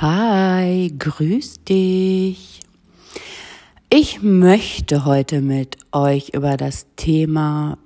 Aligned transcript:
Hi, 0.00 0.94
grüß 0.96 1.64
dich. 1.64 2.60
Ich 3.90 4.22
möchte 4.22 5.04
heute 5.04 5.40
mit 5.40 5.76
euch 5.90 6.28
über 6.34 6.56
das 6.56 6.86
Thema 6.94 7.78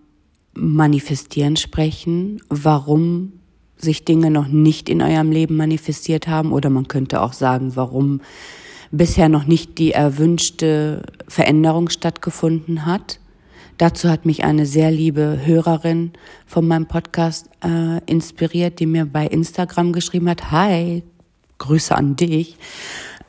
Manifestieren 0.53 1.56
sprechen, 1.56 2.43
warum 2.51 3.33
sich 3.79 4.04
Dinge 4.04 4.30
noch 4.30 4.46
nicht 4.46 4.90
in 4.90 5.01
eurem 5.01 5.33
Leben 5.33 5.56
manifestiert 5.56 6.29
haben 6.29 6.53
oder 6.53 6.69
man 6.69 6.87
könnte 6.87 7.22
auch 7.22 7.33
sagen, 7.33 7.77
warum 7.77 8.21
bisher 8.91 9.31
noch 9.31 9.47
nicht 9.47 9.79
die 9.79 9.93
erwünschte 9.93 11.05
Veränderung 11.29 11.89
stattgefunden 11.89 12.85
hat. 12.85 13.21
Dazu 13.79 14.11
hat 14.11 14.27
mich 14.27 14.45
eine 14.45 14.67
sehr 14.67 14.91
liebe 14.91 15.41
Hörerin 15.47 16.13
von 16.45 16.69
meinem 16.69 16.89
Podcast 16.89 17.49
äh, 17.65 18.05
inspiriert, 18.05 18.81
die 18.81 18.87
mir 18.87 19.07
bei 19.07 19.27
Instagram 19.27 19.95
geschrieben 19.95 20.29
hat, 20.29 20.51
Hi, 20.51 21.03
Grüße 21.63 21.95
an 21.95 22.17
dich. 22.17 22.57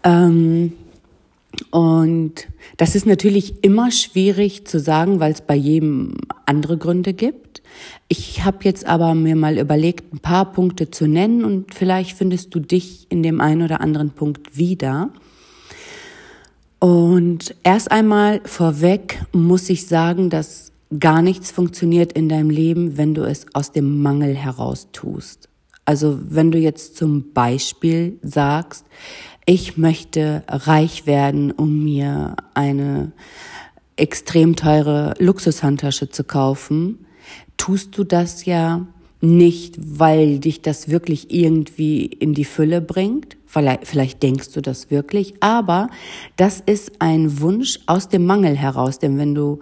Ähm, 0.04 0.74
und 1.70 2.48
das 2.78 2.96
ist 2.96 3.06
natürlich 3.06 3.64
immer 3.64 3.92
schwierig 3.92 4.66
zu 4.66 4.80
sagen, 4.80 5.20
weil 5.20 5.32
es 5.32 5.42
bei 5.42 5.56
jedem 5.56 6.16
andere 6.46 6.78
Gründe 6.78 7.14
gibt. 7.14 7.62
Ich 8.08 8.44
habe 8.44 8.60
jetzt 8.64 8.86
aber 8.86 9.14
mir 9.14 9.36
mal 9.36 9.60
überlegt, 9.60 10.14
ein 10.14 10.20
paar 10.20 10.52
Punkte 10.52 10.90
zu 10.90 11.08
nennen 11.08 11.46
und 11.46 11.74
vielleicht 11.74 12.18
findest 12.18 12.54
du 12.56 12.60
dich 12.60 13.06
in 13.10 13.22
dem 13.22 13.40
einen 13.40 13.62
oder 13.62 13.82
anderen 13.82 14.12
Punkt 14.12 14.58
wieder. 14.58 15.10
Und 16.80 17.56
erst 17.64 17.92
einmal 17.92 18.42
vorweg 18.46 19.24
muss 19.32 19.70
ich 19.70 19.88
sagen, 19.88 20.30
dass 20.30 20.72
gar 21.00 21.22
nichts 21.22 21.52
funktioniert 21.52 22.14
in 22.14 22.30
deinem 22.30 22.50
Leben, 22.50 22.98
wenn 22.98 23.14
du 23.14 23.24
es 23.24 23.46
aus 23.54 23.72
dem 23.72 24.02
Mangel 24.02 24.36
heraus 24.36 24.88
tust. 24.92 25.50
Also 25.86 26.20
wenn 26.24 26.52
du 26.52 26.58
jetzt 26.58 26.96
zum 26.96 27.34
Beispiel 27.34 28.18
sagst, 28.22 28.86
ich 29.46 29.78
möchte 29.78 30.44
reich 30.48 31.06
werden, 31.06 31.52
um 31.52 31.84
mir 31.84 32.36
eine 32.54 33.12
extrem 33.98 34.56
teure 34.56 35.14
Luxushandtasche 35.20 36.10
zu 36.10 36.24
kaufen, 36.24 37.06
tust 37.58 37.98
du 37.98 38.04
das 38.04 38.46
ja 38.46 38.88
nicht, 39.20 39.76
weil 39.80 40.40
dich 40.40 40.62
das 40.62 40.90
wirklich 40.90 41.34
irgendwie 41.34 42.06
in 42.06 42.34
die 42.34 42.46
Fülle 42.46 42.82
bringt. 42.82 43.38
Vielleicht, 43.46 43.88
vielleicht 43.88 44.24
denkst 44.24 44.52
du 44.52 44.62
das 44.62 44.90
wirklich, 44.90 45.36
aber 45.40 45.90
das 46.36 46.60
ist 46.60 46.94
ein 47.00 47.40
Wunsch 47.40 47.80
aus 47.86 48.10
dem 48.10 48.26
Mangel 48.26 48.58
heraus. 48.58 49.00
Denn 49.00 49.18
wenn 49.18 49.36
du 49.36 49.60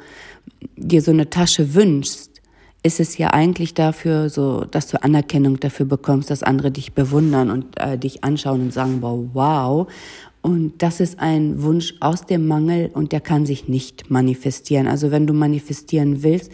dir 0.78 1.02
so 1.02 1.12
eine 1.12 1.30
Tasche 1.30 1.74
wünschst, 1.74 2.31
ist 2.84 3.00
es 3.00 3.18
ja 3.18 3.28
eigentlich 3.28 3.74
dafür 3.74 4.30
so, 4.30 4.66
dass 4.66 4.88
du 4.88 5.02
Anerkennung 5.04 5.60
dafür 5.60 5.86
bekommst, 5.86 6.32
dass 6.32 6.42
andere 6.42 6.72
dich 6.72 6.94
bewundern 6.94 7.52
und 7.52 7.80
äh, 7.80 7.98
dich 7.98 8.24
anschauen 8.24 8.62
und 8.62 8.74
sagen, 8.74 9.02
wow, 9.02 9.26
wow. 9.34 9.88
Und 10.42 10.82
das 10.82 11.00
ist 11.00 11.20
ein 11.20 11.62
Wunsch 11.62 11.94
aus 12.00 12.26
dem 12.26 12.48
Mangel 12.48 12.90
und 12.92 13.12
der 13.12 13.22
kann 13.22 13.46
sich 13.46 13.68
nicht 13.68 14.10
manifestieren. 14.10 14.88
Also 14.88 15.12
wenn 15.12 15.28
du 15.28 15.34
manifestieren 15.34 16.24
willst, 16.24 16.52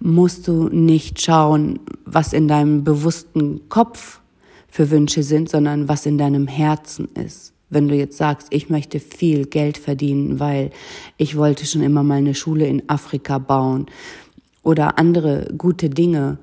musst 0.00 0.48
du 0.48 0.70
nicht 0.70 1.20
schauen, 1.20 1.80
was 2.06 2.32
in 2.32 2.48
deinem 2.48 2.82
bewussten 2.82 3.68
Kopf 3.68 4.20
für 4.68 4.90
Wünsche 4.90 5.22
sind, 5.22 5.50
sondern 5.50 5.88
was 5.88 6.06
in 6.06 6.16
deinem 6.16 6.46
Herzen 6.46 7.08
ist. 7.14 7.52
Wenn 7.68 7.88
du 7.88 7.94
jetzt 7.94 8.16
sagst, 8.16 8.48
ich 8.50 8.70
möchte 8.70 9.00
viel 9.00 9.44
Geld 9.44 9.76
verdienen, 9.76 10.40
weil 10.40 10.70
ich 11.18 11.36
wollte 11.36 11.66
schon 11.66 11.82
immer 11.82 12.02
mal 12.02 12.18
eine 12.18 12.34
Schule 12.34 12.66
in 12.66 12.88
Afrika 12.88 13.38
bauen, 13.38 13.86
oder 14.66 14.98
andere 14.98 15.46
gute 15.56 15.88
Dinge, 15.88 16.38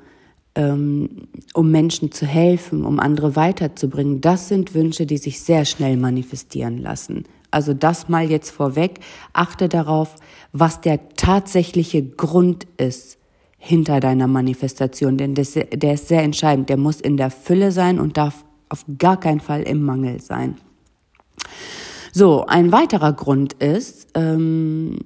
ähm, 0.56 1.28
um 1.54 1.72
Menschen 1.72 2.14
zu 2.14 2.26
helfen, 2.26 2.86
um 2.86 3.02
andere 3.02 3.36
weiterzubringen, 3.36 4.22
das 4.22 4.48
sind 4.48 4.74
Wünsche, 4.74 5.06
die 5.06 5.18
sich 5.18 5.42
sehr 5.42 5.66
schnell 5.66 5.98
manifestieren 5.98 6.78
lassen. 6.78 7.26
Also 7.52 7.74
das 7.74 8.08
mal 8.08 8.32
jetzt 8.32 8.50
vorweg. 8.50 9.02
Achte 9.34 9.68
darauf, 9.68 10.16
was 10.54 10.80
der 10.80 11.10
tatsächliche 11.16 12.02
Grund 12.02 12.66
ist 12.78 13.18
hinter 13.58 14.00
deiner 14.00 14.28
Manifestation, 14.28 15.18
denn 15.18 15.36
das, 15.36 15.54
der 15.54 15.94
ist 15.94 16.08
sehr 16.08 16.24
entscheidend. 16.24 16.70
Der 16.70 16.78
muss 16.78 17.02
in 17.02 17.18
der 17.18 17.30
Fülle 17.30 17.74
sein 17.74 18.00
und 18.00 18.16
darf 18.16 18.46
auf 18.70 18.86
gar 18.98 19.20
keinen 19.20 19.42
Fall 19.42 19.64
im 19.64 19.84
Mangel 19.84 20.22
sein. 20.22 20.56
So, 22.14 22.46
ein 22.46 22.72
weiterer 22.72 23.12
Grund 23.12 23.54
ist, 23.54 24.08
ähm, 24.16 25.00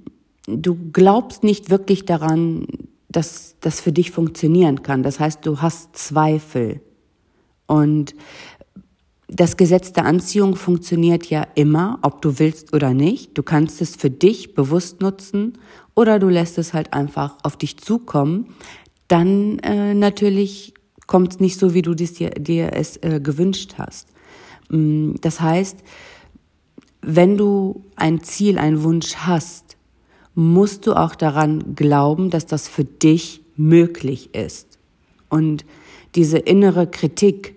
du 0.46 0.76
glaubst 0.92 1.42
nicht 1.42 1.68
wirklich 1.68 2.04
daran, 2.04 2.66
dass 3.08 3.56
das 3.60 3.80
für 3.80 3.92
dich 3.92 4.10
funktionieren 4.10 4.82
kann. 4.82 5.02
Das 5.02 5.18
heißt, 5.20 5.44
du 5.46 5.60
hast 5.60 5.96
Zweifel. 5.96 6.80
Und 7.66 8.14
das 9.28 9.56
Gesetz 9.56 9.92
der 9.92 10.06
Anziehung 10.06 10.56
funktioniert 10.56 11.26
ja 11.26 11.46
immer, 11.54 11.98
ob 12.02 12.22
du 12.22 12.38
willst 12.38 12.72
oder 12.72 12.94
nicht. 12.94 13.36
Du 13.36 13.42
kannst 13.42 13.80
es 13.82 13.96
für 13.96 14.10
dich 14.10 14.54
bewusst 14.54 15.00
nutzen 15.00 15.58
oder 15.94 16.18
du 16.18 16.28
lässt 16.28 16.58
es 16.58 16.72
halt 16.72 16.92
einfach 16.92 17.36
auf 17.42 17.56
dich 17.56 17.78
zukommen. 17.78 18.54
Dann 19.06 19.58
äh, 19.60 19.94
natürlich 19.94 20.74
kommt 21.06 21.32
es 21.32 21.40
nicht 21.40 21.58
so, 21.58 21.74
wie 21.74 21.82
du 21.82 21.94
dir, 21.94 22.30
dir 22.30 22.72
es 22.72 22.98
äh, 22.98 23.20
gewünscht 23.22 23.74
hast. 23.78 24.08
Mm, 24.70 25.14
das 25.20 25.40
heißt, 25.40 25.78
wenn 27.02 27.36
du 27.36 27.84
ein 27.96 28.22
Ziel, 28.22 28.58
einen 28.58 28.82
Wunsch 28.82 29.16
hast, 29.16 29.77
musst 30.38 30.86
du 30.86 30.94
auch 30.94 31.16
daran 31.16 31.74
glauben, 31.74 32.30
dass 32.30 32.46
das 32.46 32.68
für 32.68 32.84
dich 32.84 33.40
möglich 33.56 34.36
ist. 34.36 34.78
Und 35.28 35.64
diese 36.14 36.38
innere 36.38 36.86
Kritik, 36.86 37.56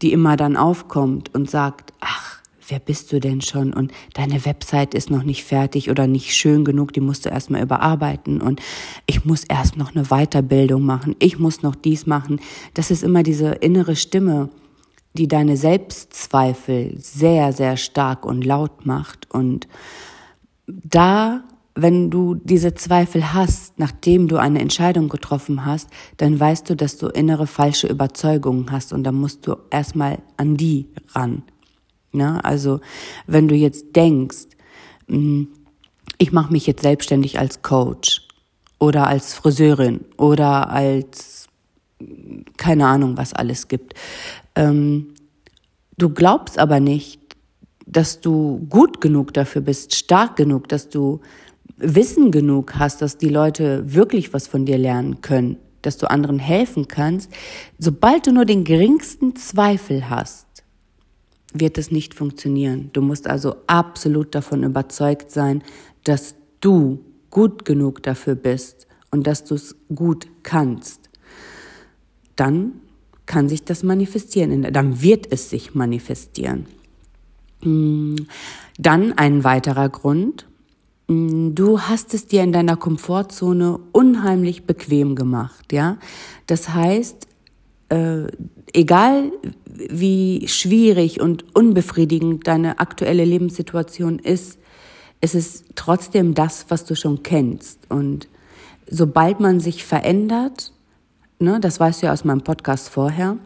die 0.00 0.12
immer 0.12 0.38
dann 0.38 0.56
aufkommt 0.56 1.34
und 1.34 1.50
sagt, 1.50 1.92
ach, 2.00 2.40
wer 2.68 2.78
bist 2.78 3.12
du 3.12 3.20
denn 3.20 3.42
schon? 3.42 3.74
Und 3.74 3.92
deine 4.14 4.46
Website 4.46 4.94
ist 4.94 5.10
noch 5.10 5.24
nicht 5.24 5.44
fertig 5.44 5.90
oder 5.90 6.06
nicht 6.06 6.34
schön 6.34 6.64
genug, 6.64 6.94
die 6.94 7.02
musst 7.02 7.26
du 7.26 7.28
erstmal 7.28 7.62
überarbeiten 7.62 8.40
und 8.40 8.62
ich 9.04 9.26
muss 9.26 9.44
erst 9.44 9.76
noch 9.76 9.94
eine 9.94 10.04
Weiterbildung 10.04 10.86
machen, 10.86 11.16
ich 11.18 11.38
muss 11.38 11.60
noch 11.60 11.74
dies 11.74 12.06
machen. 12.06 12.40
Das 12.72 12.90
ist 12.90 13.04
immer 13.04 13.24
diese 13.24 13.48
innere 13.48 13.94
Stimme, 13.94 14.48
die 15.12 15.28
deine 15.28 15.58
Selbstzweifel 15.58 16.94
sehr, 16.98 17.52
sehr 17.52 17.76
stark 17.76 18.24
und 18.24 18.42
laut 18.42 18.86
macht. 18.86 19.30
Und 19.30 19.68
da 20.66 21.44
wenn 21.76 22.10
du 22.10 22.34
diese 22.34 22.74
Zweifel 22.74 23.34
hast, 23.34 23.78
nachdem 23.78 24.28
du 24.28 24.38
eine 24.38 24.60
Entscheidung 24.60 25.08
getroffen 25.08 25.66
hast, 25.66 25.88
dann 26.16 26.40
weißt 26.40 26.68
du, 26.70 26.74
dass 26.74 26.96
du 26.96 27.08
innere 27.08 27.46
falsche 27.46 27.86
Überzeugungen 27.86 28.72
hast 28.72 28.92
und 28.92 29.04
dann 29.04 29.14
musst 29.14 29.46
du 29.46 29.56
erstmal 29.70 30.18
an 30.38 30.56
die 30.56 30.88
ran. 31.14 31.42
Ja, 32.12 32.38
also 32.38 32.80
wenn 33.26 33.46
du 33.46 33.54
jetzt 33.54 33.94
denkst, 33.94 34.46
hm, 35.06 35.48
ich 36.16 36.32
mache 36.32 36.50
mich 36.50 36.66
jetzt 36.66 36.82
selbstständig 36.82 37.38
als 37.38 37.60
Coach 37.60 38.26
oder 38.78 39.06
als 39.06 39.34
Friseurin 39.34 40.00
oder 40.16 40.70
als 40.70 41.46
keine 42.56 42.86
Ahnung, 42.86 43.16
was 43.16 43.32
alles 43.32 43.68
gibt. 43.68 43.94
Ähm, 44.54 45.14
du 45.98 46.10
glaubst 46.10 46.58
aber 46.58 46.80
nicht, 46.80 47.20
dass 47.86 48.20
du 48.20 48.66
gut 48.68 49.00
genug 49.00 49.32
dafür 49.32 49.62
bist, 49.62 49.94
stark 49.94 50.36
genug, 50.36 50.68
dass 50.68 50.88
du 50.88 51.20
Wissen 51.76 52.30
genug 52.30 52.76
hast, 52.76 53.02
dass 53.02 53.18
die 53.18 53.28
Leute 53.28 53.94
wirklich 53.94 54.32
was 54.32 54.48
von 54.48 54.64
dir 54.64 54.78
lernen 54.78 55.20
können, 55.20 55.58
dass 55.82 55.98
du 55.98 56.10
anderen 56.10 56.38
helfen 56.38 56.88
kannst, 56.88 57.30
sobald 57.78 58.26
du 58.26 58.32
nur 58.32 58.44
den 58.44 58.64
geringsten 58.64 59.36
Zweifel 59.36 60.08
hast, 60.08 60.46
wird 61.52 61.78
es 61.78 61.90
nicht 61.90 62.14
funktionieren. 62.14 62.90
Du 62.92 63.02
musst 63.02 63.26
also 63.26 63.56
absolut 63.66 64.34
davon 64.34 64.62
überzeugt 64.62 65.30
sein, 65.30 65.62
dass 66.04 66.34
du 66.60 67.00
gut 67.30 67.64
genug 67.64 68.02
dafür 68.02 68.34
bist 68.34 68.86
und 69.10 69.26
dass 69.26 69.44
du 69.44 69.54
es 69.54 69.76
gut 69.94 70.26
kannst. 70.42 71.10
Dann 72.34 72.80
kann 73.26 73.48
sich 73.48 73.64
das 73.64 73.82
manifestieren, 73.82 74.62
dann 74.72 75.02
wird 75.02 75.30
es 75.30 75.50
sich 75.50 75.74
manifestieren. 75.74 76.66
Hm, 77.62 78.26
dann 78.78 79.12
ein 79.12 79.44
weiterer 79.44 79.88
Grund, 79.88 80.46
du 81.08 81.80
hast 81.80 82.14
es 82.14 82.26
dir 82.26 82.42
in 82.42 82.52
deiner 82.52 82.76
Komfortzone 82.76 83.78
unheimlich 83.92 84.64
bequem 84.64 85.14
gemacht, 85.14 85.72
ja. 85.72 85.98
Das 86.46 86.70
heißt, 86.70 87.28
äh, 87.90 88.26
egal 88.72 89.30
wie 89.66 90.48
schwierig 90.48 91.20
und 91.20 91.44
unbefriedigend 91.54 92.46
deine 92.46 92.80
aktuelle 92.80 93.24
Lebenssituation 93.24 94.18
ist, 94.18 94.58
es 95.20 95.34
ist 95.34 95.64
trotzdem 95.74 96.34
das, 96.34 96.66
was 96.68 96.84
du 96.84 96.94
schon 96.96 97.22
kennst. 97.22 97.90
Und 97.90 98.28
sobald 98.88 99.40
man 99.40 99.60
sich 99.60 99.84
verändert, 99.84 100.72
ne, 101.38 101.60
das 101.60 101.80
weißt 101.80 102.02
du 102.02 102.06
ja 102.06 102.12
aus 102.12 102.24
meinem 102.24 102.42
Podcast 102.42 102.88
vorher, 102.88 103.36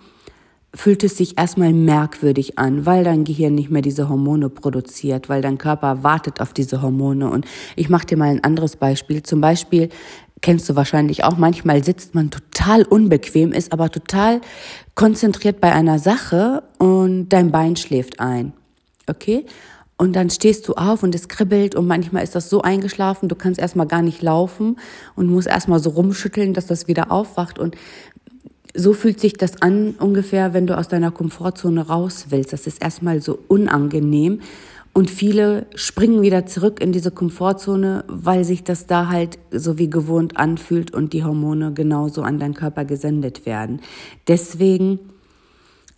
fühlt 0.75 1.03
es 1.03 1.17
sich 1.17 1.37
erstmal 1.39 1.73
merkwürdig 1.73 2.59
an, 2.59 2.87
weil 2.87 3.05
dein 3.05 3.25
Gehirn 3.25 3.55
nicht 3.55 3.71
mehr 3.71 3.83
diese 3.83 4.09
Hormone 4.09 4.49
produziert, 4.49 5.29
weil 5.29 5.43
dein 5.43 5.59
Körper 5.59 6.03
wartet 6.03 6.41
auf 6.41 6.53
diese 6.53 6.81
Hormone. 6.81 7.29
Und 7.29 7.45
ich 7.77 7.89
mache 7.89 8.07
dir 8.07 8.17
mal 8.17 8.29
ein 8.29 8.45
anderes 8.45 8.77
Beispiel. 8.77 9.23
Zum 9.23 9.41
Beispiel 9.41 9.89
kennst 10.43 10.69
du 10.69 10.77
wahrscheinlich 10.77 11.25
auch, 11.25 11.37
manchmal 11.37 11.85
sitzt 11.85 12.15
man 12.15 12.31
total 12.31 12.85
unbequem, 12.85 13.53
ist 13.53 13.73
aber 13.73 13.91
total 13.91 14.41
konzentriert 14.95 15.61
bei 15.61 15.73
einer 15.73 15.99
Sache 15.99 16.63
und 16.79 17.29
dein 17.31 17.51
Bein 17.51 17.77
schläft 17.77 18.21
ein. 18.21 18.53
Okay? 19.07 19.47
Und 19.97 20.15
dann 20.15 20.31
stehst 20.31 20.67
du 20.67 20.75
auf 20.75 21.03
und 21.03 21.15
es 21.15 21.29
kribbelt 21.29 21.75
und 21.75 21.87
manchmal 21.87 22.23
ist 22.23 22.35
das 22.35 22.49
so 22.49 22.63
eingeschlafen, 22.63 23.29
du 23.29 23.35
kannst 23.35 23.61
erstmal 23.61 23.87
gar 23.87 24.01
nicht 24.01 24.23
laufen 24.23 24.77
und 25.15 25.27
musst 25.27 25.47
erstmal 25.47 25.79
so 25.79 25.91
rumschütteln, 25.91 26.55
dass 26.55 26.67
das 26.67 26.89
wieder 26.89 27.13
aufwacht. 27.13 27.59
Und 27.59 27.77
so 28.75 28.93
fühlt 28.93 29.21
sich 29.21 29.35
das 29.35 29.63
an 29.63 29.95
ungefähr, 29.99 30.55
wenn 30.55 30.67
du 30.67 30.77
aus 30.77 30.89
deiner 30.89 31.11
Komfortzone 31.11 31.87
raus 31.87 32.27
willst. 32.31 32.53
Das 32.53 32.67
ist 32.67 32.83
erstmal 32.83 33.21
so 33.21 33.39
unangenehm. 33.49 34.41
Und 34.93 35.09
viele 35.09 35.67
springen 35.77 36.21
wieder 36.21 36.47
zurück 36.47 36.81
in 36.81 36.91
diese 36.91 37.13
Komfortzone, 37.13 38.05
weil 38.09 38.45
sich 38.45 38.65
das 38.65 38.87
da 38.87 39.09
halt 39.09 39.39
so 39.53 39.79
wie 39.79 39.89
gewohnt 39.89 40.37
anfühlt 40.37 40.93
und 40.93 41.13
die 41.13 41.23
Hormone 41.23 41.73
genauso 41.73 42.23
an 42.23 42.41
deinen 42.41 42.55
Körper 42.55 42.85
gesendet 42.85 43.47
werden. 43.47 43.81
Deswegen 44.27 44.99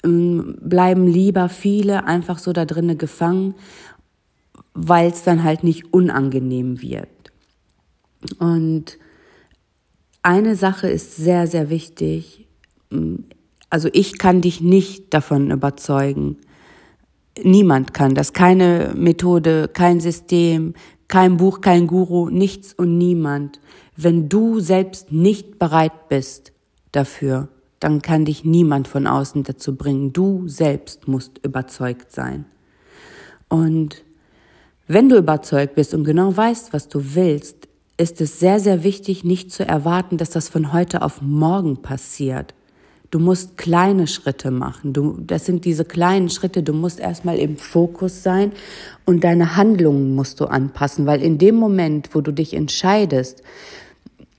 ähm, 0.05 0.57
bleiben 0.61 1.07
lieber 1.07 1.49
viele 1.49 2.05
einfach 2.05 2.39
so 2.39 2.53
da 2.53 2.67
drinnen 2.67 2.99
gefangen 2.99 3.55
weil 4.75 5.11
es 5.11 5.23
dann 5.23 5.45
halt 5.45 5.65
nicht 5.65 5.93
unangenehm 5.93 6.81
wird. 6.81 7.09
Und 8.39 8.99
eine 10.23 10.57
Sache 10.57 10.89
ist 10.89 11.17
sehr, 11.17 11.47
sehr 11.47 11.69
wichtig. 11.69 12.42
Also 13.71 13.89
ich 13.93 14.19
kann 14.19 14.41
dich 14.41 14.61
nicht 14.61 15.15
davon 15.15 15.51
überzeugen. 15.51 16.37
Niemand 17.43 17.95
kann 17.95 18.15
das. 18.15 18.33
Keine 18.33 18.93
Methode, 18.95 19.69
kein 19.73 20.01
System, 20.01 20.75
kein 21.09 21.37
Buch, 21.37 21.61
kein 21.61 21.87
Guru, 21.87 22.29
nichts 22.29 22.73
und 22.75 22.99
niemand. 22.99 23.61
Wenn 23.97 24.29
du 24.29 24.61
selbst 24.61 25.13
nicht 25.13 25.59
bereit 25.59 26.09
bist 26.09 26.53
dafür, 26.93 27.49
dann 27.81 28.01
kann 28.01 28.25
dich 28.25 28.45
niemand 28.45 28.89
von 28.89 29.07
außen 29.07 29.43
dazu 29.43 29.77
bringen. 29.77 30.13
Du 30.13 30.47
selbst 30.49 31.09
musst 31.09 31.39
überzeugt 31.45 32.13
sein. 32.13 32.45
Und 33.49 34.05
wenn 34.87 35.09
du 35.09 35.17
überzeugt 35.17 35.75
bist 35.75 35.95
und 35.95 36.05
genau 36.05 36.37
weißt, 36.37 36.73
was 36.73 36.89
du 36.89 37.15
willst, 37.15 37.69
ist 37.97 38.21
es 38.21 38.41
sehr, 38.41 38.61
sehr 38.61 38.85
wichtig, 38.85 39.25
nicht 39.25 39.53
zu 39.53 39.67
erwarten, 39.67 40.17
dass 40.17 40.31
das 40.31 40.49
von 40.49 40.73
heute 40.73 41.03
auf 41.03 41.23
morgen 41.23 41.83
passiert. 41.83 42.55
Du 43.13 43.19
musst 43.19 43.59
kleine 43.59 44.07
Schritte 44.07 44.51
machen. 44.51 44.95
Du, 44.95 45.19
das 45.21 45.45
sind 45.45 45.67
diese 45.67 45.85
kleinen 45.85 46.31
Schritte. 46.31 46.63
Du 46.63 46.73
musst 46.73 46.99
erstmal 46.99 47.39
im 47.39 47.59
Fokus 47.59 48.23
sein 48.23 48.53
und 49.05 49.23
deine 49.23 49.55
Handlungen 49.55 50.15
musst 50.15 50.41
du 50.41 50.47
anpassen, 50.47 51.05
weil 51.05 51.23
in 51.23 51.37
dem 51.37 51.57
Moment, 51.57 52.15
wo 52.15 52.23
du 52.23 52.33
dich 52.33 52.55
entscheidest, 52.55 53.43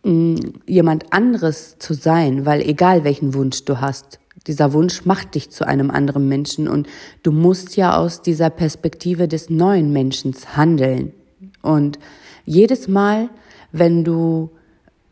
jemand 0.04 1.14
anderes 1.14 1.78
zu 1.78 1.94
sein, 1.94 2.48
weil 2.48 2.62
egal 2.62 3.04
welchen 3.04 3.36
Wunsch 3.36 3.64
du 3.64 3.80
hast, 3.80 4.20
dieser 4.48 4.74
Wunsch 4.74 5.06
macht 5.06 5.36
dich 5.36 5.52
zu 5.52 5.68
einem 5.68 5.92
anderen 5.92 6.28
Menschen 6.28 6.68
und 6.68 6.88
du 7.22 7.32
musst 7.32 7.78
ja 7.78 7.96
aus 7.96 8.24
dieser 8.24 8.50
Perspektive 8.50 9.28
des 9.28 9.52
neuen 9.52 9.94
Menschen 9.94 10.34
handeln. 10.56 11.14
Und 11.62 12.00
jedes 12.44 12.88
Mal, 12.88 13.30
wenn 13.72 14.04
du 14.04 14.50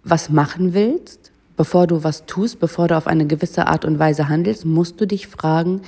was 0.04 0.32
machen 0.32 0.74
willst, 0.74 1.31
bevor 1.62 1.86
du 1.86 2.04
was 2.04 2.26
tust, 2.26 2.60
bevor 2.60 2.88
du 2.88 2.98
auf 2.98 3.06
eine 3.06 3.28
gewisse 3.28 3.68
Art 3.68 3.86
und 3.86 4.00
Weise 4.00 4.30
handelst, 4.30 4.66
musst 4.66 5.00
du 5.00 5.06
dich 5.06 5.28
fragen, 5.28 5.82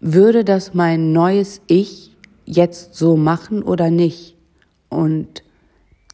würde 0.00 0.42
das 0.44 0.74
mein 0.74 1.12
neues 1.12 1.60
Ich 1.68 2.10
jetzt 2.46 2.96
so 2.96 3.16
machen 3.16 3.62
oder 3.62 3.90
nicht? 3.90 4.34
Und 4.88 5.44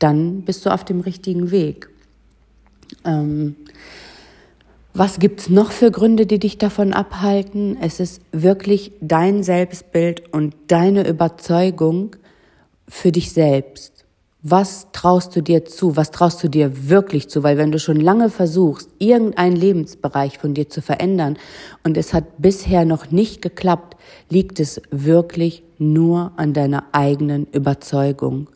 dann 0.00 0.42
bist 0.42 0.66
du 0.66 0.70
auf 0.70 0.84
dem 0.84 1.00
richtigen 1.00 1.50
Weg. 1.50 1.88
Ähm, 3.06 3.56
was 4.92 5.18
gibt's 5.18 5.48
noch 5.48 5.70
für 5.70 5.90
Gründe, 5.90 6.26
die 6.26 6.38
dich 6.38 6.58
davon 6.58 6.92
abhalten? 6.92 7.78
Es 7.80 8.00
ist 8.00 8.20
wirklich 8.32 8.92
dein 9.00 9.42
Selbstbild 9.42 10.30
und 10.34 10.54
deine 10.66 11.08
Überzeugung 11.08 12.16
für 12.86 13.12
dich 13.12 13.32
selbst. 13.32 13.99
Was 14.42 14.88
traust 14.92 15.36
du 15.36 15.42
dir 15.42 15.66
zu? 15.66 15.96
Was 15.96 16.10
traust 16.10 16.42
du 16.42 16.48
dir 16.48 16.88
wirklich 16.88 17.28
zu? 17.28 17.42
Weil 17.42 17.58
wenn 17.58 17.72
du 17.72 17.78
schon 17.78 18.00
lange 18.00 18.30
versuchst, 18.30 18.88
irgendeinen 18.98 19.56
Lebensbereich 19.56 20.38
von 20.38 20.54
dir 20.54 20.68
zu 20.68 20.80
verändern 20.80 21.36
und 21.84 21.96
es 21.96 22.14
hat 22.14 22.24
bisher 22.38 22.84
noch 22.84 23.10
nicht 23.10 23.42
geklappt, 23.42 23.96
liegt 24.30 24.58
es 24.58 24.80
wirklich 24.90 25.62
nur 25.78 26.32
an 26.36 26.54
deiner 26.54 26.84
eigenen 26.92 27.46
Überzeugung. 27.52 28.48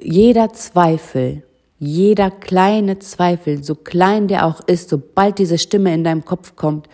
Jeder 0.00 0.52
Zweifel 0.52 1.42
jeder 1.78 2.30
kleine 2.30 2.98
Zweifel, 2.98 3.62
so 3.62 3.74
klein 3.74 4.28
der 4.28 4.46
auch 4.46 4.60
ist, 4.66 4.88
sobald 4.88 5.38
diese 5.38 5.58
Stimme 5.58 5.92
in 5.92 6.04
deinem 6.04 6.24
Kopf 6.24 6.56
kommt, 6.56 6.88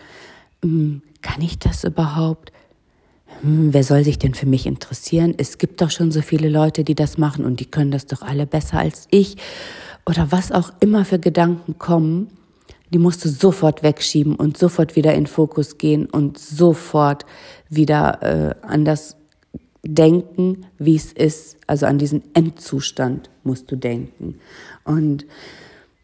hm, 0.63 1.01
kann 1.21 1.41
ich 1.41 1.59
das 1.59 1.83
überhaupt? 1.83 2.51
Hm, 3.41 3.73
wer 3.73 3.83
soll 3.83 4.03
sich 4.03 4.19
denn 4.19 4.33
für 4.33 4.45
mich 4.45 4.65
interessieren? 4.65 5.33
Es 5.37 5.57
gibt 5.57 5.81
doch 5.81 5.89
schon 5.89 6.11
so 6.11 6.21
viele 6.21 6.49
Leute, 6.49 6.83
die 6.83 6.95
das 6.95 7.17
machen 7.17 7.45
und 7.45 7.59
die 7.59 7.65
können 7.65 7.91
das 7.91 8.05
doch 8.05 8.21
alle 8.21 8.45
besser 8.45 8.79
als 8.79 9.07
ich. 9.11 9.37
Oder 10.05 10.31
was 10.31 10.51
auch 10.51 10.71
immer 10.79 11.05
für 11.05 11.19
Gedanken 11.19 11.77
kommen, 11.77 12.29
die 12.93 12.97
musst 12.97 13.23
du 13.23 13.29
sofort 13.29 13.83
wegschieben 13.83 14.35
und 14.35 14.57
sofort 14.57 14.95
wieder 14.95 15.13
in 15.13 15.27
Fokus 15.27 15.77
gehen 15.77 16.05
und 16.07 16.37
sofort 16.37 17.25
wieder 17.69 18.21
äh, 18.21 18.65
an 18.67 18.85
das 18.85 19.15
denken, 19.83 20.65
wie 20.77 20.95
es 20.95 21.13
ist. 21.13 21.57
Also 21.67 21.85
an 21.85 21.97
diesen 21.97 22.23
Endzustand 22.33 23.29
musst 23.43 23.71
du 23.71 23.75
denken. 23.75 24.35
Und 24.83 25.25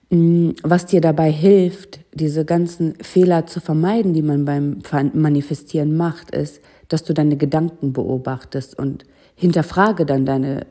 mh, 0.10 0.18
mm, 0.18 0.56
was 0.64 0.86
dir 0.86 1.02
dabei 1.02 1.32
hilft, 1.32 2.00
diese 2.14 2.46
ganzen 2.46 2.96
Fehler 3.02 3.46
zu 3.46 3.60
vermeiden, 3.60 4.14
die 4.14 4.22
man 4.22 4.46
beim 4.46 4.80
Manifestieren 5.14 5.96
macht, 5.98 6.32
ist, 6.32 6.62
dass 6.88 7.04
du 7.04 7.14
deine 7.14 7.38
Gedanken 7.38 7.94
beobachtest 7.94 8.78
und 8.78 9.06
hinterfrage 9.36 10.06
dann 10.06 10.26
deine 10.26 10.66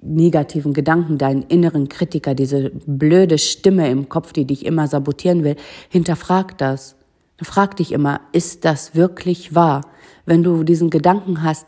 negativen 0.00 0.72
Gedanken, 0.72 1.18
deinen 1.18 1.42
inneren 1.42 1.88
Kritiker, 1.88 2.34
diese 2.34 2.70
blöde 2.86 3.38
Stimme 3.38 3.90
im 3.90 4.08
Kopf, 4.08 4.32
die 4.32 4.44
dich 4.44 4.64
immer 4.64 4.86
sabotieren 4.86 5.44
will, 5.44 5.56
hinterfrag 5.88 6.56
das. 6.58 6.94
Frag 7.40 7.76
dich 7.76 7.92
immer, 7.92 8.20
ist 8.32 8.64
das 8.64 8.94
wirklich 8.94 9.54
wahr? 9.54 9.82
Wenn 10.24 10.42
du 10.42 10.62
diesen 10.62 10.90
Gedanken 10.90 11.42
hast, 11.42 11.66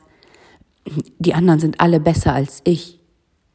die 1.19 1.35
anderen 1.35 1.61
sind 1.61 1.81
alle 1.81 2.01
besser 2.01 2.33
als 2.33 2.61
ich, 2.65 3.00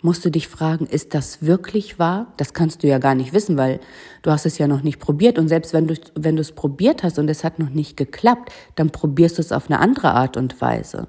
musst 0.06 0.24
du 0.24 0.30
dich 0.30 0.48
fragen, 0.48 0.86
ist 0.86 1.14
das 1.14 1.42
wirklich 1.42 2.00
wahr? 2.00 2.28
Das 2.38 2.54
kannst 2.54 2.84
du 2.84 2.88
ja 2.88 3.00
gar 3.00 3.16
nicht 3.16 3.34
wissen, 3.34 3.58
weil 3.58 3.82
du 4.22 4.32
hast 4.32 4.46
es 4.46 4.58
ja 4.58 4.68
noch 4.68 4.84
nicht 4.84 5.00
probiert. 5.00 5.38
Und 5.38 5.50
selbst 5.50 5.74
wenn 5.74 5.88
du, 5.88 5.96
wenn 6.14 6.36
du 6.36 6.42
es 6.42 6.54
probiert 6.54 7.04
hast 7.04 7.20
und 7.20 7.28
es 7.28 7.44
hat 7.44 7.60
noch 7.60 7.72
nicht 7.72 7.98
geklappt, 7.98 8.54
dann 8.76 8.92
probierst 8.92 9.38
du 9.38 9.42
es 9.42 9.52
auf 9.52 9.70
eine 9.70 9.80
andere 9.80 10.12
Art 10.14 10.38
und 10.38 10.62
Weise. 10.62 11.08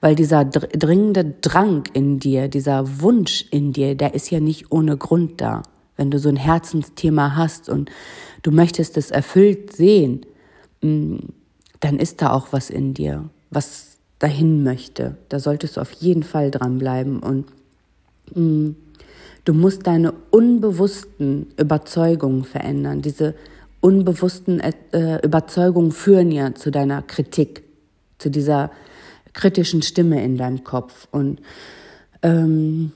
Weil 0.00 0.14
dieser 0.14 0.44
dringende 0.44 1.24
Drang 1.24 1.84
in 1.92 2.20
dir, 2.20 2.48
dieser 2.48 3.02
Wunsch 3.02 3.44
in 3.50 3.72
dir, 3.72 3.96
der 3.96 4.14
ist 4.14 4.30
ja 4.30 4.40
nicht 4.40 4.70
ohne 4.70 4.96
Grund 4.96 5.40
da. 5.40 5.62
Wenn 5.96 6.10
du 6.10 6.18
so 6.18 6.28
ein 6.28 6.36
Herzensthema 6.36 7.34
hast 7.34 7.68
und 7.68 7.90
du 8.42 8.52
möchtest 8.52 8.96
es 8.96 9.10
erfüllt 9.10 9.74
sehen, 9.74 10.24
mm, 10.82 11.16
dann 11.80 11.98
ist 11.98 12.22
da 12.22 12.32
auch 12.32 12.48
was 12.52 12.70
in 12.70 12.94
dir, 12.94 13.28
was 13.50 13.98
dahin 14.20 14.62
möchte. 14.62 15.16
Da 15.28 15.40
solltest 15.40 15.76
du 15.76 15.80
auf 15.80 15.92
jeden 15.92 16.22
Fall 16.22 16.50
dranbleiben 16.50 17.18
und 17.18 17.46
du 18.34 19.52
musst 19.52 19.86
deine 19.86 20.12
unbewussten 20.30 21.52
Überzeugungen 21.58 22.44
verändern. 22.44 23.02
Diese 23.02 23.34
unbewussten 23.80 24.60
äh, 24.60 25.24
Überzeugungen 25.24 25.92
führen 25.92 26.32
ja 26.32 26.54
zu 26.54 26.70
deiner 26.70 27.02
Kritik, 27.02 27.62
zu 28.18 28.30
dieser 28.30 28.70
kritischen 29.32 29.82
Stimme 29.82 30.22
in 30.24 30.36
deinem 30.36 30.64
Kopf. 30.64 31.08
Und 31.10 31.40
ähm, 32.22 32.92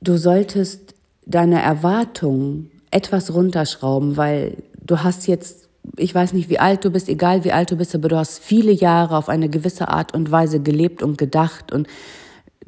du 0.00 0.16
solltest 0.16 0.94
deine 1.26 1.62
Erwartungen 1.62 2.70
etwas 2.90 3.32
runterschrauben, 3.32 4.16
weil 4.16 4.56
du 4.84 5.02
hast 5.02 5.26
jetzt 5.26 5.68
ich 5.96 6.14
weiß 6.14 6.32
nicht, 6.32 6.48
wie 6.48 6.58
alt 6.58 6.84
du 6.84 6.90
bist, 6.90 7.08
egal 7.08 7.44
wie 7.44 7.52
alt 7.52 7.70
du 7.70 7.76
bist, 7.76 7.94
aber 7.94 8.08
du 8.08 8.16
hast 8.16 8.38
viele 8.38 8.72
Jahre 8.72 9.16
auf 9.16 9.28
eine 9.28 9.48
gewisse 9.48 9.88
Art 9.88 10.14
und 10.14 10.30
Weise 10.30 10.60
gelebt 10.60 11.02
und 11.02 11.18
gedacht 11.18 11.72
und 11.72 11.86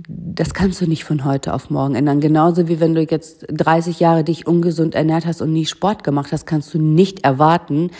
das 0.08 0.54
kannst 0.54 0.80
du 0.80 0.86
nicht 0.86 1.04
von 1.04 1.24
heute 1.24 1.54
auf 1.54 1.70
morgen 1.70 1.94
ändern. 1.94 2.20
Genauso 2.20 2.68
wie 2.68 2.80
wenn 2.80 2.94
du 2.94 3.02
jetzt 3.02 3.46
30 3.50 4.00
Jahre 4.00 4.24
dich 4.24 4.46
ungesund 4.46 4.94
ernährt 4.94 5.26
hast 5.26 5.42
und 5.42 5.52
nie 5.52 5.66
Sport 5.66 6.04
gemacht 6.04 6.32
hast, 6.32 6.46
kannst 6.46 6.72
du 6.74 6.78
nicht 6.78 7.24
erwarten, 7.24 7.90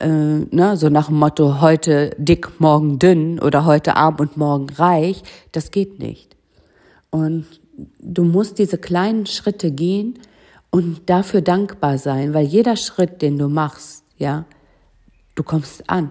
äh, 0.00 0.08
ne, 0.08 0.76
so 0.76 0.88
nach 0.88 1.06
dem 1.08 1.18
Motto 1.18 1.60
heute 1.60 2.10
dick, 2.18 2.60
morgen 2.60 2.98
dünn 2.98 3.38
oder 3.38 3.64
heute 3.64 3.96
arm 3.96 4.16
und 4.18 4.36
morgen 4.36 4.68
reich. 4.70 5.22
Das 5.52 5.70
geht 5.70 5.98
nicht. 5.98 6.36
Und 7.10 7.46
du 8.00 8.24
musst 8.24 8.58
diese 8.58 8.78
kleinen 8.78 9.26
Schritte 9.26 9.70
gehen 9.70 10.18
und 10.70 11.08
dafür 11.10 11.40
dankbar 11.40 11.98
sein, 11.98 12.34
weil 12.34 12.46
jeder 12.46 12.76
Schritt, 12.76 13.22
den 13.22 13.38
du 13.38 13.48
machst, 13.48 14.04
ja, 14.18 14.44
Du 15.34 15.42
kommst 15.42 15.88
an. 15.90 16.10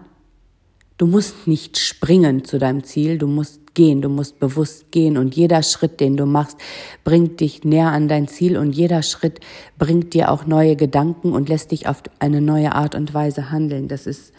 Du 0.98 1.08
musst 1.08 1.48
nicht 1.48 1.78
springen 1.80 2.46
zu 2.46 2.60
deinem 2.60 2.84
Ziel, 2.84 3.18
du 3.18 3.28
musst 3.28 3.74
gehen, 3.74 4.02
du 4.02 4.10
musst 4.10 4.40
bewusst 4.40 4.92
gehen. 4.92 5.18
Und 5.18 5.36
jeder 5.36 5.64
Schritt, 5.64 6.00
den 6.00 6.18
du 6.18 6.26
machst, 6.26 6.58
bringt 7.04 7.40
dich 7.40 7.64
näher 7.64 7.88
an 7.88 8.08
dein 8.08 8.28
Ziel. 8.28 8.58
Und 8.58 8.74
jeder 8.74 9.02
Schritt 9.02 9.40
bringt 9.78 10.14
dir 10.14 10.32
auch 10.32 10.46
neue 10.46 10.76
Gedanken 10.76 11.34
und 11.34 11.50
lässt 11.50 11.72
dich 11.72 11.88
auf 11.88 12.04
eine 12.20 12.42
neue 12.42 12.74
Art 12.74 12.94
und 12.96 13.14
Weise 13.14 13.50
handeln. 13.50 13.88
Das 13.88 14.06
ist 14.06 14.34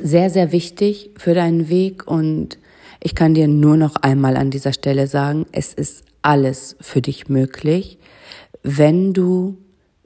sehr, 0.00 0.30
sehr 0.30 0.52
wichtig 0.52 1.10
für 1.16 1.34
deinen 1.34 1.68
Weg. 1.68 2.06
Und 2.06 2.58
Ich 3.02 3.14
kann 3.14 3.32
dir 3.32 3.48
nur 3.48 3.76
noch 3.76 3.96
einmal 3.96 4.36
an 4.36 4.50
dieser 4.50 4.74
Stelle 4.74 5.06
sagen, 5.06 5.46
es 5.52 5.72
ist 5.72 6.04
alles 6.20 6.76
für 6.80 7.00
dich 7.00 7.28
möglich, 7.28 7.98
wenn 8.62 9.14
du 9.14 9.56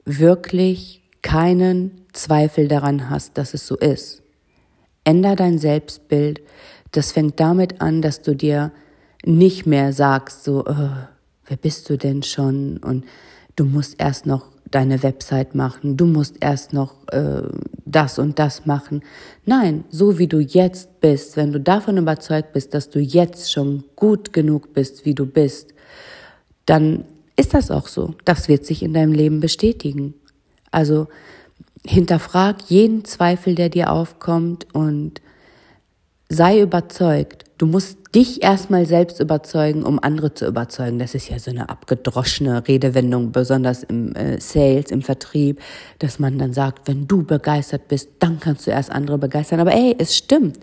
wirklich 0.05 1.03
keinen 1.21 2.05
Zweifel 2.13 2.69
daran 2.69 3.09
hast, 3.09 3.37
dass 3.37 3.53
es 3.53 3.67
so 3.67 3.75
ist. 3.75 4.24
Änder 5.05 5.35
dein 5.35 5.57
Selbstbild. 5.57 6.41
Das 6.91 7.13
fängt 7.13 7.39
damit 7.39 7.79
an, 7.79 8.01
dass 8.01 8.21
du 8.21 8.35
dir 8.35 8.71
nicht 9.23 9.65
mehr 9.65 9.93
sagst, 9.93 10.43
so, 10.43 10.65
oh, 10.65 10.89
wer 11.47 11.57
bist 11.57 11.89
du 11.89 11.97
denn 11.97 12.23
schon? 12.23 12.77
Und 12.77 13.05
du 13.55 13.65
musst 13.65 13.99
erst 13.99 14.25
noch 14.25 14.47
deine 14.69 15.03
Website 15.03 15.55
machen, 15.55 15.95
du 15.95 16.05
musst 16.05 16.37
erst 16.41 16.73
noch 16.73 17.07
äh, 17.09 17.43
das 17.85 18.19
und 18.19 18.39
das 18.39 18.65
machen. 18.65 19.03
Nein, 19.45 19.85
so 19.89 20.17
wie 20.17 20.27
du 20.27 20.39
jetzt 20.39 20.99
bist, 20.99 21.37
wenn 21.37 21.53
du 21.53 21.59
davon 21.59 21.97
überzeugt 21.97 22.51
bist, 22.53 22.73
dass 22.73 22.89
du 22.89 22.99
jetzt 22.99 23.51
schon 23.51 23.83
gut 23.95 24.33
genug 24.33 24.73
bist, 24.73 25.05
wie 25.05 25.13
du 25.13 25.25
bist, 25.25 25.73
dann 26.65 27.05
ist 27.35 27.53
das 27.53 27.69
auch 27.69 27.87
so. 27.87 28.15
Das 28.25 28.47
wird 28.47 28.65
sich 28.65 28.81
in 28.81 28.93
deinem 28.93 29.13
Leben 29.13 29.39
bestätigen. 29.39 30.15
Also 30.71 31.07
hinterfrag 31.87 32.57
jeden 32.67 33.05
Zweifel, 33.05 33.55
der 33.55 33.69
dir 33.69 33.91
aufkommt 33.91 34.67
und 34.73 35.21
sei 36.29 36.61
überzeugt. 36.61 37.43
Du 37.57 37.65
musst 37.65 37.97
dich 38.13 38.43
erstmal 38.43 38.85
selbst 38.85 39.19
überzeugen, 39.19 39.83
um 39.83 39.99
andere 39.99 40.33
zu 40.33 40.45
überzeugen. 40.45 40.99
Das 40.99 41.15
ist 41.15 41.29
ja 41.29 41.39
so 41.39 41.51
eine 41.51 41.69
abgedroschene 41.69 42.67
Redewendung, 42.67 43.31
besonders 43.31 43.83
im 43.83 44.13
äh, 44.15 44.39
Sales, 44.39 44.91
im 44.91 45.01
Vertrieb, 45.01 45.61
dass 45.99 46.19
man 46.19 46.37
dann 46.37 46.53
sagt, 46.53 46.87
wenn 46.87 47.07
du 47.07 47.23
begeistert 47.23 47.87
bist, 47.87 48.09
dann 48.19 48.39
kannst 48.39 48.67
du 48.67 48.71
erst 48.71 48.91
andere 48.91 49.17
begeistern. 49.17 49.59
Aber 49.59 49.73
ey, 49.73 49.95
es 49.97 50.17
stimmt 50.17 50.59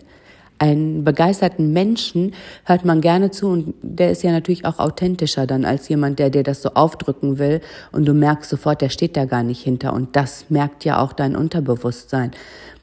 einen 0.59 1.03
begeisterten 1.03 1.73
Menschen 1.73 2.33
hört 2.65 2.85
man 2.85 3.01
gerne 3.01 3.31
zu 3.31 3.47
und 3.47 3.73
der 3.81 4.11
ist 4.11 4.23
ja 4.23 4.31
natürlich 4.31 4.65
auch 4.65 4.79
authentischer 4.79 5.47
dann 5.47 5.65
als 5.65 5.89
jemand, 5.89 6.19
der 6.19 6.29
dir 6.29 6.43
das 6.43 6.61
so 6.61 6.69
aufdrücken 6.69 7.37
will 7.37 7.61
und 7.91 8.05
du 8.05 8.13
merkst 8.13 8.49
sofort, 8.49 8.81
der 8.81 8.89
steht 8.89 9.17
da 9.17 9.25
gar 9.25 9.43
nicht 9.43 9.61
hinter 9.61 9.93
und 9.93 10.15
das 10.15 10.49
merkt 10.49 10.85
ja 10.85 11.01
auch 11.01 11.13
dein 11.13 11.35
Unterbewusstsein, 11.35 12.31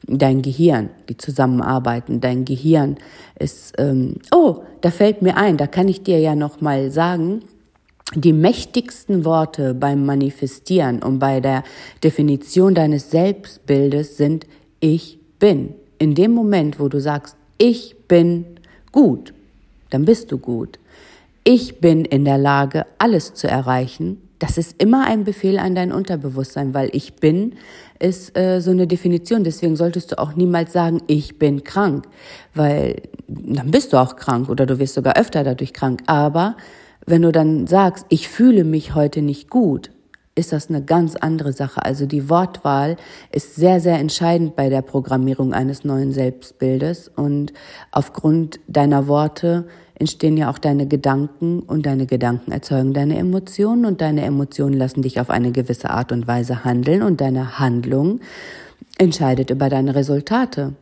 dein 0.07 0.41
Gehirn, 0.41 0.89
die 1.09 1.17
zusammenarbeiten, 1.17 2.21
dein 2.21 2.45
Gehirn 2.45 2.97
ist, 3.39 3.73
ähm, 3.77 4.15
oh, 4.33 4.63
da 4.81 4.91
fällt 4.91 5.21
mir 5.21 5.37
ein, 5.37 5.57
da 5.57 5.67
kann 5.67 5.87
ich 5.87 6.03
dir 6.03 6.19
ja 6.19 6.35
noch 6.35 6.61
mal 6.61 6.91
sagen, 6.91 7.41
die 8.13 8.33
mächtigsten 8.33 9.23
Worte 9.23 9.73
beim 9.73 10.05
Manifestieren 10.05 11.01
und 11.01 11.19
bei 11.19 11.39
der 11.39 11.63
Definition 12.03 12.75
deines 12.75 13.09
Selbstbildes 13.09 14.17
sind 14.17 14.47
ich 14.81 15.19
bin. 15.39 15.75
In 15.97 16.15
dem 16.15 16.31
Moment, 16.31 16.79
wo 16.79 16.89
du 16.89 16.99
sagst, 16.99 17.37
ich 17.61 17.95
bin 18.07 18.45
gut, 18.91 19.35
dann 19.91 20.05
bist 20.05 20.31
du 20.31 20.39
gut. 20.39 20.79
Ich 21.43 21.79
bin 21.79 22.05
in 22.05 22.25
der 22.25 22.39
Lage, 22.39 22.87
alles 22.97 23.35
zu 23.35 23.47
erreichen. 23.47 24.17
Das 24.39 24.57
ist 24.57 24.81
immer 24.81 25.05
ein 25.05 25.25
Befehl 25.25 25.59
an 25.59 25.75
dein 25.75 25.91
Unterbewusstsein, 25.91 26.73
weil 26.73 26.89
ich 26.93 27.17
bin 27.17 27.53
ist 27.99 28.35
äh, 28.35 28.61
so 28.61 28.71
eine 28.71 28.87
Definition. 28.87 29.43
Deswegen 29.43 29.75
solltest 29.75 30.11
du 30.11 30.17
auch 30.17 30.35
niemals 30.35 30.73
sagen, 30.73 31.03
ich 31.05 31.37
bin 31.37 31.63
krank, 31.63 32.05
weil 32.55 33.03
dann 33.27 33.69
bist 33.69 33.93
du 33.93 33.97
auch 33.97 34.15
krank 34.15 34.49
oder 34.49 34.65
du 34.65 34.79
wirst 34.79 34.95
sogar 34.95 35.15
öfter 35.15 35.43
dadurch 35.43 35.71
krank. 35.71 36.01
Aber 36.07 36.57
wenn 37.05 37.21
du 37.21 37.31
dann 37.31 37.67
sagst, 37.67 38.07
ich 38.09 38.27
fühle 38.27 38.63
mich 38.63 38.95
heute 38.95 39.21
nicht 39.21 39.51
gut, 39.51 39.91
ist 40.41 40.51
das 40.51 40.69
eine 40.69 40.83
ganz 40.83 41.15
andere 41.15 41.53
Sache. 41.53 41.85
Also 41.85 42.05
die 42.05 42.29
Wortwahl 42.29 42.97
ist 43.31 43.55
sehr, 43.55 43.79
sehr 43.79 43.97
entscheidend 43.99 44.55
bei 44.57 44.69
der 44.69 44.81
Programmierung 44.81 45.53
eines 45.53 45.85
neuen 45.85 46.11
Selbstbildes. 46.11 47.09
Und 47.15 47.53
aufgrund 47.91 48.59
deiner 48.67 49.07
Worte 49.07 49.67
entstehen 49.95 50.35
ja 50.35 50.51
auch 50.51 50.57
deine 50.57 50.87
Gedanken 50.87 51.61
und 51.61 51.85
deine 51.85 52.07
Gedanken 52.07 52.51
erzeugen 52.51 52.93
deine 52.93 53.17
Emotionen 53.17 53.85
und 53.85 54.01
deine 54.01 54.25
Emotionen 54.25 54.73
lassen 54.73 55.03
dich 55.03 55.21
auf 55.21 55.29
eine 55.29 55.51
gewisse 55.51 55.91
Art 55.91 56.11
und 56.11 56.27
Weise 56.27 56.65
handeln 56.65 57.03
und 57.03 57.21
deine 57.21 57.59
Handlung 57.59 58.19
entscheidet 58.97 59.51
über 59.51 59.69
deine 59.69 59.95
Resultate. 59.95 60.73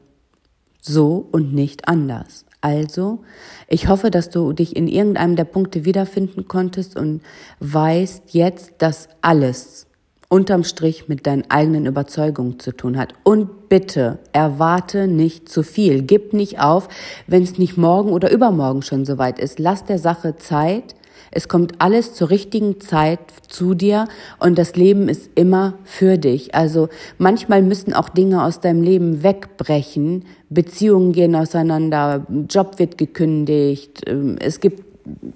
So 0.82 1.28
und 1.32 1.54
nicht 1.54 1.88
anders. 1.88 2.46
Also, 2.62 3.20
ich 3.68 3.88
hoffe, 3.88 4.12
dass 4.12 4.30
du 4.30 4.52
dich 4.52 4.76
in 4.76 4.88
irgendeinem 4.88 5.36
der 5.36 5.46
Punkte 5.46 5.86
wiederfinden 5.86 6.48
konntest 6.48 6.98
und 6.98 7.22
weißt 7.60 8.34
jetzt, 8.34 8.74
dass 8.80 9.08
alles 9.22 9.88
unterm 10.30 10.64
Strich 10.64 11.08
mit 11.08 11.26
deinen 11.26 11.50
eigenen 11.50 11.88
Überzeugungen 11.88 12.60
zu 12.60 12.72
tun 12.72 12.98
hat. 12.98 13.14
Und 13.24 13.68
bitte 13.68 14.20
erwarte 14.32 15.08
nicht 15.08 15.50
zu 15.50 15.64
viel. 15.64 16.04
Gib 16.04 16.34
nicht 16.34 16.60
auf, 16.60 16.88
wenn 17.26 17.44
es 17.44 17.58
nicht 17.58 17.78
morgen 17.78 18.12
oder 18.12 18.32
übermorgen 18.32 18.84
schon 18.84 19.06
soweit 19.06 19.40
ist. 19.40 19.58
Lass 19.58 19.86
der 19.86 19.98
Sache 19.98 20.36
Zeit. 20.38 20.96
Es 21.32 21.48
kommt 21.48 21.82
alles 21.82 22.14
zur 22.14 22.30
richtigen 22.30 22.80
Zeit 22.80 23.20
zu 23.48 23.74
dir 23.74 24.08
und 24.40 24.58
das 24.58 24.76
Leben 24.76 25.10
ist 25.10 25.30
immer 25.36 25.74
für 25.84 26.18
dich. 26.18 26.56
Also 26.56 26.90
manchmal 27.18 27.62
müssen 27.62 27.94
auch 27.94 28.10
Dinge 28.10 28.44
aus 28.44 28.60
deinem 28.60 28.82
Leben 28.82 29.24
wegbrechen, 29.24 30.26
Beziehungen 30.50 31.12
gehen 31.12 31.36
auseinander, 31.36 32.26
Job 32.50 32.80
wird 32.80 32.98
gekündigt, 32.98 34.02
ähm, 34.08 34.38
es 34.40 34.60
gibt 34.60 34.84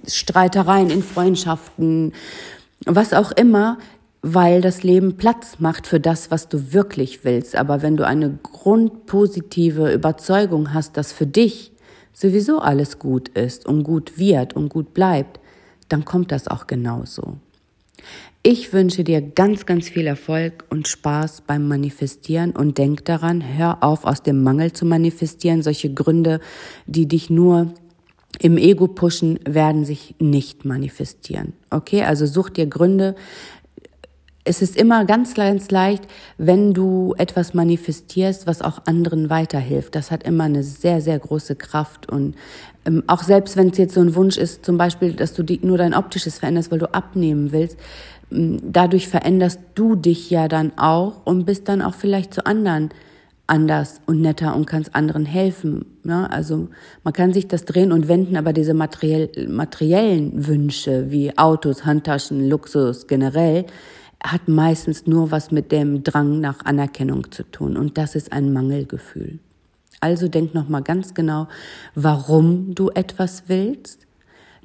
Streitereien 0.08 0.90
in 0.90 1.04
Freundschaften, 1.04 2.14
was 2.86 3.14
auch 3.14 3.32
immer, 3.32 3.78
weil 4.22 4.62
das 4.62 4.84
Leben 4.84 5.18
Platz 5.18 5.60
macht 5.60 5.86
für 5.86 6.00
das, 6.00 6.32
was 6.32 6.48
du 6.48 6.74
wirklich 6.74 7.26
willst. 7.26 7.56
Aber 7.56 7.82
wenn 7.82 7.98
du 7.98 8.06
eine 8.06 8.38
grundpositive 8.42 9.94
Überzeugung 9.94 10.74
hast, 10.74 10.96
dass 10.98 11.12
für 11.12 11.28
dich 11.28 11.74
sowieso 12.14 12.60
alles 12.60 13.00
gut 13.00 13.30
ist 13.30 13.66
und 13.66 13.84
gut 13.84 14.18
wird 14.18 14.56
und 14.56 14.70
gut 14.70 14.94
bleibt, 14.94 15.40
dann 15.94 16.06
kommt 16.06 16.32
das 16.32 16.48
auch 16.48 16.66
genauso. 16.66 17.38
Ich 18.42 18.74
wünsche 18.74 19.04
dir 19.04 19.22
ganz, 19.22 19.66
ganz 19.68 19.88
viel 19.88 20.08
Erfolg 20.08 20.66
und 20.70 20.88
Spaß 20.88 21.44
beim 21.48 21.68
Manifestieren 21.68 22.52
und 22.52 22.80
denk 22.80 23.06
daran, 23.06 23.42
hör 23.58 23.84
auf, 23.84 24.04
aus 24.04 24.24
dem 24.24 24.42
Mangel 24.42 24.74
zu 24.74 24.86
manifestieren. 24.86 25.62
Solche 25.62 25.94
Gründe, 25.94 26.40
die 26.88 27.08
dich 27.08 27.30
nur 27.30 27.74
im 28.40 28.58
Ego 28.58 28.88
pushen, 28.88 29.40
werden 29.48 29.86
sich 29.86 30.16
nicht 30.20 30.66
manifestieren. 30.66 31.54
Okay, 31.70 32.02
also 32.02 32.26
such 32.26 32.50
dir 32.50 32.66
Gründe, 32.66 33.16
es 34.46 34.62
ist 34.62 34.76
immer 34.76 35.06
ganz, 35.06 35.36
ganz 35.36 35.72
leicht, 35.72 36.04
wenn 36.38 36.74
du 36.74 37.16
etwas 37.18 37.54
manifestierst, 37.54 38.46
was 38.46 38.62
auch 38.62 38.82
anderen 38.86 39.30
weiterhilft. 39.30 39.96
Das 39.96 40.12
hat 40.12 40.24
immer 40.24 40.46
eine 40.46 40.64
sehr, 40.64 41.02
sehr 41.02 41.18
große 41.18 41.56
Kraft. 41.56 42.10
Und 42.10 42.36
ähm, 42.86 43.04
auch 43.08 43.24
selbst 43.24 43.56
wenn 43.56 43.70
es 43.70 43.78
jetzt 43.78 43.94
so 43.94 44.02
ein 44.02 44.16
Wunsch 44.16 44.38
ist, 44.38 44.66
zum 44.66 44.78
Beispiel, 44.78 45.14
dass 45.14 45.34
du 45.34 45.44
die, 45.44 45.60
nur 45.64 45.78
dein 45.78 45.94
optisches 45.94 46.40
veränderst, 46.40 46.72
weil 46.72 46.80
du 46.80 46.94
abnehmen 46.94 47.52
willst, 47.52 47.78
ähm, 48.32 48.60
dadurch 48.62 49.08
veränderst 49.08 49.60
du 49.76 49.96
dich 49.96 50.30
ja 50.30 50.48
dann 50.48 50.74
auch 50.78 51.26
und 51.26 51.46
bist 51.46 51.70
dann 51.70 51.82
auch 51.82 51.96
vielleicht 51.96 52.34
zu 52.34 52.46
anderen 52.46 52.90
anders 53.46 54.00
und 54.06 54.22
netter 54.22 54.56
und 54.56 54.66
kannst 54.66 54.96
anderen 54.96 55.26
helfen. 55.26 55.86
Ne? 56.04 56.30
Also 56.32 56.70
man 57.04 57.14
kann 57.14 57.34
sich 57.34 57.48
das 57.48 57.66
drehen 57.66 57.92
und 57.92 58.08
wenden, 58.08 58.38
aber 58.38 58.54
diese 58.54 58.74
materiell, 58.74 59.30
materiellen 59.50 60.48
Wünsche 60.48 61.12
wie 61.12 61.38
Autos, 61.38 61.86
Handtaschen, 61.86 62.50
Luxus 62.50 63.06
generell, 63.08 63.66
hat 64.24 64.48
meistens 64.48 65.06
nur 65.06 65.32
was 65.32 65.52
mit 65.52 65.72
dem 65.72 66.04
Drang 66.04 66.40
nach 66.40 66.66
Anerkennung 66.66 67.32
zu 67.32 67.44
tun 67.44 67.78
und 67.78 67.98
das 67.98 68.16
ist 68.16 68.32
ein 68.32 68.54
Mangelgefühl. 68.54 69.40
Also 70.00 70.28
denk 70.28 70.54
noch 70.54 70.68
mal 70.68 70.82
ganz 70.82 71.14
genau, 71.14 71.48
warum 71.96 72.76
du 72.76 72.90
etwas 72.90 73.44
willst. 73.48 74.06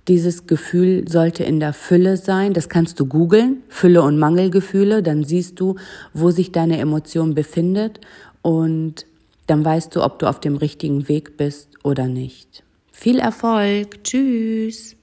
Dieses 0.09 0.47
Gefühl 0.47 1.07
sollte 1.07 1.45
in 1.45 1.61
der 1.61 1.73
Fülle 1.73 2.17
sein. 2.17 2.55
Das 2.55 2.69
kannst 2.69 2.99
du 2.99 3.07
googeln, 3.07 3.63
Fülle 3.69 4.03
und 4.03 4.19
Mangelgefühle. 4.19 5.03
Dann 5.03 5.23
siehst 5.23 5.61
du, 5.61 5.77
wo 6.15 6.31
sich 6.31 6.51
deine 6.51 6.79
Emotion 6.79 7.35
befindet 7.35 8.01
und 8.43 9.07
dann 9.47 9.65
weißt 9.65 9.95
du, 9.95 10.03
ob 10.03 10.19
du 10.19 10.27
auf 10.27 10.41
dem 10.41 10.57
richtigen 10.57 11.09
Weg 11.09 11.37
bist 11.37 11.69
oder 11.85 12.07
nicht. 12.07 12.65
Viel 12.91 13.19
Erfolg. 13.19 14.03
Tschüss. 14.03 14.98